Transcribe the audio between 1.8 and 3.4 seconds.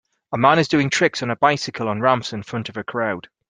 on ramps in front of a crowd.